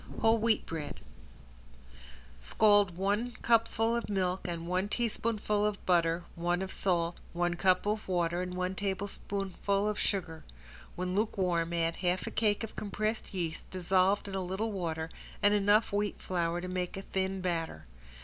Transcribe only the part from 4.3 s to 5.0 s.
and one